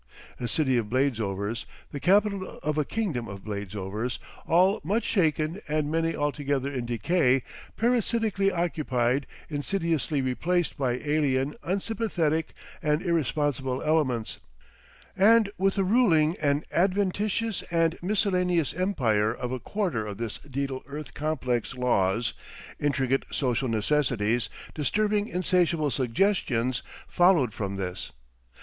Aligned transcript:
A 0.39 0.47
city 0.47 0.77
of 0.77 0.87
Bladesovers, 0.89 1.65
the 1.91 1.99
capital 1.99 2.57
of 2.63 2.75
a 2.79 2.83
kingdom 2.83 3.27
of 3.27 3.43
Bladesovers, 3.43 4.17
all 4.47 4.81
much 4.83 5.03
shaken 5.03 5.61
and 5.67 5.91
many 5.91 6.15
altogether 6.15 6.73
in 6.73 6.87
decay, 6.87 7.43
parasitically 7.77 8.51
occupied, 8.51 9.27
insidiously 9.47 10.19
replaced 10.19 10.75
by 10.75 10.93
alien, 10.93 11.53
unsympathetic 11.61 12.55
and 12.81 13.03
irresponsible 13.03 13.83
elements; 13.83 14.39
and 15.15 15.51
with 15.59 15.77
a 15.77 15.83
ruling 15.83 16.35
an 16.41 16.63
adventitious 16.71 17.61
and 17.69 17.95
miscellaneous 18.01 18.73
empire 18.73 19.31
of 19.31 19.51
a 19.51 19.59
quarter 19.59 20.07
of 20.07 20.17
this 20.17 20.39
daedal 20.39 20.81
earth 20.87 21.13
complex 21.13 21.75
laws, 21.75 22.33
intricate 22.79 23.23
social 23.31 23.67
necessities, 23.67 24.49
disturbing 24.73 25.27
insatiable 25.27 25.91
suggestions, 25.91 26.81
followed 27.07 27.53
from 27.53 27.75
this. 27.75 28.11